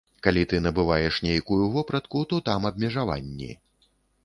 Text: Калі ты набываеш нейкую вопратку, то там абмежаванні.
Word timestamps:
Калі 0.27 0.43
ты 0.53 0.61
набываеш 0.67 1.19
нейкую 1.25 1.59
вопратку, 1.77 2.23
то 2.33 2.41
там 2.51 2.67
абмежаванні. 2.73 3.53